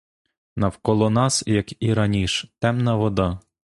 [0.55, 3.39] Навколо нас, як і раніш, темна вода.